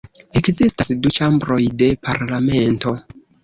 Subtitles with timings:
[0.39, 2.99] Ekzistas du ĉambroj de parlamento.